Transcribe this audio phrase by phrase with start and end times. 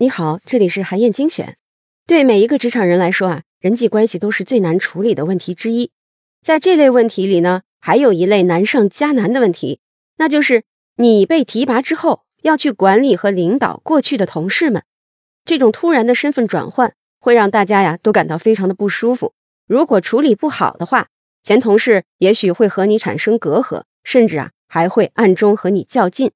[0.00, 1.56] 你好，这里是韩燕精选。
[2.06, 5.90] 对每一个职场人来说啊，人际关系都是最难处理的问题之一。
[6.40, 9.80] 在这类问题里呢，还有一类难上加难的问题，
[10.18, 10.62] 那就是
[10.96, 14.84] 你被提拔之后要去管理和领导过去的同事们。
[15.44, 19.34] 这种突然的身份转换会让大家呀都感到非常的不舒服。
[19.66, 21.08] 如果处理不好的话，
[21.42, 26.28] 前同事也许会和你产生隔阂，甚至啊还会暗中和你较劲。《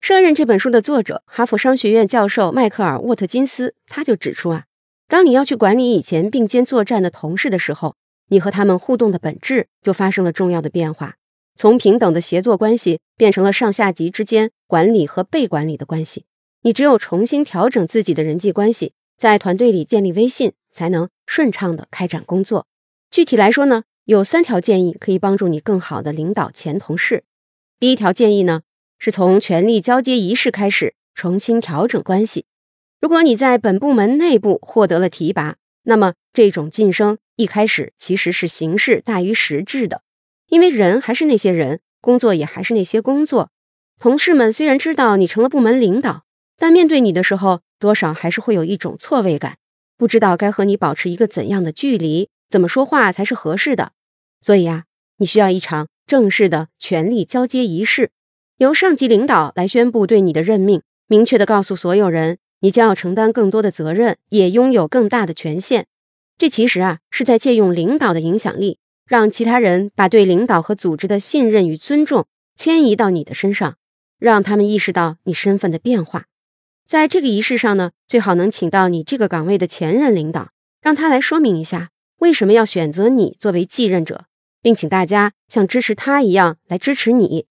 [0.00, 4.64] 胜任》这本书的作者，哈佛商学院教授迈克尔·沃特金斯，他就指出啊，
[5.06, 7.96] 当你要去管理以前并肩作战的同事的时候，
[8.28, 11.16] 你和他们互动的本质就发生了重要的变化，
[11.56, 16.24] 从平等的协作关系变成了上下级之间管理和被管理的关系。
[16.62, 22.66] 你只有重新调整自己的人际关系，在团队里建立威信，才能顺畅的开展工作。
[23.10, 27.24] 具体来说呢，有三条建议可以帮助你更好的领导前同事。
[27.80, 28.62] 第一条建议呢。
[28.98, 32.46] 是从权力交接仪式开始重新调整关系。
[33.00, 40.02] 如果你在本部门内部获得了提拔，那么这种晋升一开始其实是形式大于实质的，
[40.48, 43.50] 因为人还是那些人，工作也还是那些工作。
[44.00, 46.24] 同事们虽然知道你成了部门领导，
[46.56, 49.58] 但面对你的时候，多少还是会有一种错位感，
[49.96, 53.92] 不知道该和你保持一个怎样的距离，怎么说话才是合适的。
[54.40, 54.84] 所以呀，
[55.18, 58.10] 你需要一场正式的权力交接仪式。
[58.58, 65.86] 由上级领导来宣布对你的任命，明确的告诉所有人，你将要承担更多的责任，也拥有更大的权限。
[66.36, 73.76] 这其实啊，是在借用领导的影响力，让其他人把对领导和组织的信任与尊重迁移到你的身上，
[74.18, 76.24] 让他们意识到你身份的变化。
[76.84, 80.50] 在这个仪式上呢，最好能请到你这个岗位的前任领导，
[80.82, 84.24] 让他来说明一下为什么要选择你作为继任者，
[84.60, 87.46] 并请大家像支持他一样来支持你。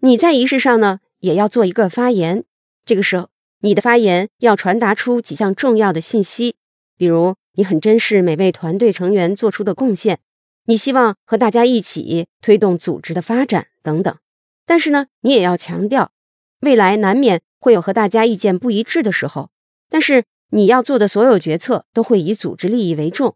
[0.00, 2.44] 你在仪式上呢，也要做一个发言。
[2.84, 3.30] 这个时候，
[3.62, 6.54] 你的发言要传达出几项重要的信息，
[6.96, 10.20] 比如你很珍视每位团队成员做出的贡献，
[10.66, 14.16] 你希望和大家一起推动组织的发展等等。
[14.64, 16.12] 但是呢，你也要强调，
[16.60, 19.50] 未来难免会有和大家意见不一致的时候，
[19.90, 23.34] 但是你要做的所有决策都会以组织利益为重。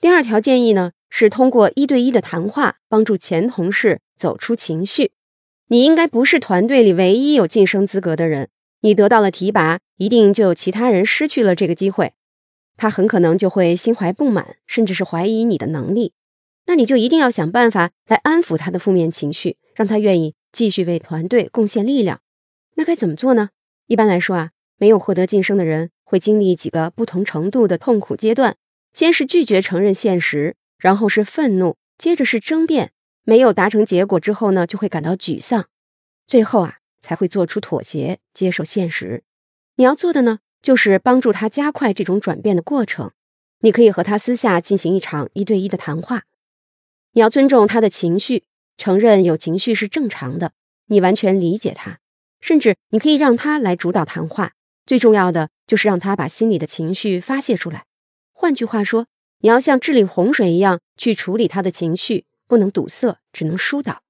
[0.00, 5.10] 第二条建议呢，是通过一对一的谈话，帮助前同事走出情绪。
[5.72, 8.48] 你应该不是团队里唯一有晋升资格的人。
[8.80, 12.14] 你得到了提拔，一定就有其他人失去了这个机会。
[12.76, 16.12] 他很可能就会心怀不满，甚至是怀疑你的能力。
[16.66, 22.20] 那你就一定要想办法来安抚他的负面情绪，让他愿意继续为团队贡献力量。
[22.74, 23.50] 那该怎么做呢？
[23.86, 28.56] 一般来说啊，没有获得晋升的人会经历几个不同程度的痛苦阶段：
[28.92, 32.90] 先是拒绝承认现实，然后是愤怒，接着是争辩。
[33.24, 35.66] 没有达成结果之后呢，就会感到沮丧，
[36.26, 39.22] 最后啊才会做出妥协，接受现实。
[39.76, 43.12] 你要做的呢，就是帮助他加快这种转变的过程。
[43.60, 46.24] 你可以和他私下进行一场一对一的谈话。
[47.12, 48.44] 你要尊重他的情绪，
[48.76, 50.52] 承认有情绪是正常的。
[50.86, 52.00] 你完全理解他，
[52.40, 54.52] 甚至你可以让他来主导谈话。
[54.86, 57.84] 最重要的就是让他把心里的情绪发泄出来。
[58.32, 59.06] 换句话说，
[59.40, 62.24] 你要像治理洪水一样去处理他的情绪。
[62.50, 64.02] 不能堵塞，只能疏导。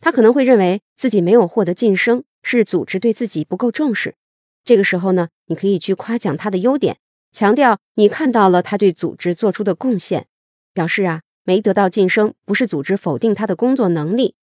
[0.00, 4.16] 他可能会认为自己没有获得晋升，是组织对自己不够重视。
[4.64, 6.98] 这个时候呢，你可以去夸奖他的优点，
[7.30, 10.26] 强调你看到了他对组织做出的贡献，
[10.74, 14.34] 表示啊，没得到晋升不是组织否定他的工作能力，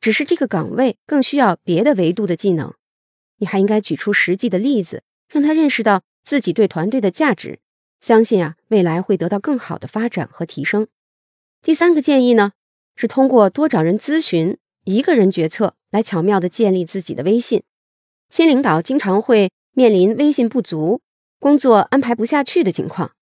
[0.00, 2.72] 只是这个岗位更需要别的维度的技能。
[3.38, 7.58] 你还应该举出实际的例子，让他认识到自己对团队的价值，
[8.00, 10.86] 相信啊，未来会得到更好的发展和提升。
[11.62, 12.52] 第三个建议呢？
[12.96, 17.62] 是通过多找人咨询，一个人决策来巧妙的建立自己的威信。
[18.30, 21.00] 新领导经常会面临威信不足、
[21.38, 23.12] 工作安排不下去的情况。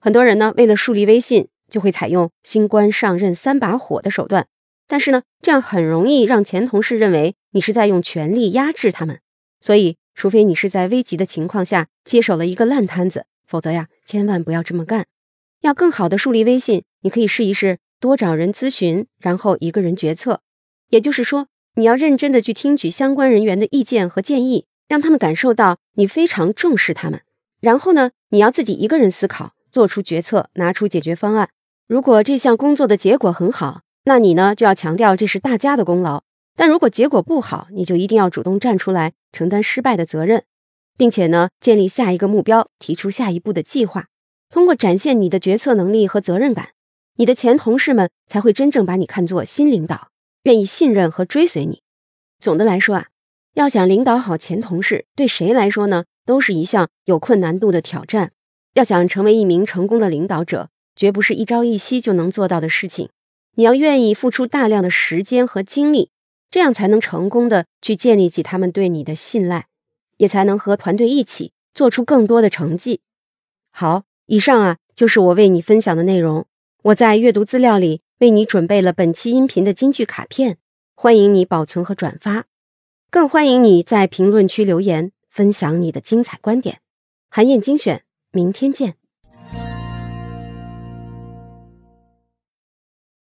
[0.00, 4.46] 很多人呢，为了树立威信，就会采用新官上任三把火的手段。
[4.86, 9.20] 但是呢，这样很容易让前同事认为你是在用权力压制他们。
[9.60, 15.06] 所以，除非你是在危急的情况下接手了一个烂摊子，否则呀，千万不要这么干。
[15.60, 17.78] 要更好的树立威信，你可以试一试。
[18.00, 20.40] 多找人咨询，然后一个人决策。
[20.90, 27.22] 也就是说，你要认真的去听取相关人员的意见和建议，让他们感受到你非常重视他们。
[27.60, 31.50] 然后呢，你要自己一个人思考，做出决策，拿出解决方案。
[31.86, 36.22] 如果这项工作的结果很好，那你呢就要强调这是大家的功劳。
[36.56, 40.44] 但如果结果不好，你就一定要主动站出来承担失败的责任，
[40.96, 44.06] 并且呢，建立下一个目标，提出下一步的计划。
[44.50, 46.70] 通过展现你的决策能力和责任感。
[47.18, 50.10] 你的前同事们才会真正把你看作新领导，
[50.44, 51.82] 愿意信任和追随你。
[52.38, 53.08] 总的来说啊，
[53.54, 58.30] 要想领导好前同事，对谁来说呢，都是一项有困难度的挑战。
[58.74, 63.08] 要想成为一名成功的领导者，绝不是一朝一夕就能做到的事情。
[63.56, 66.10] 你要愿意付出大量的时间和精力，
[66.48, 69.66] 这样才能成功的去建立起他们对你的信赖，
[70.18, 73.00] 也才能和团队一起做出更多的成绩。
[73.72, 76.46] 好，以上啊就是我为你分享的内容。
[76.88, 80.56] 我在阅读资料里为你准备了本期音频的金句卡片，
[80.94, 82.46] 欢迎你保存和转发，
[83.10, 86.80] 更欢迎你在评论区留言分享你的精彩观点。
[87.28, 88.97] 韩燕精选，明天见。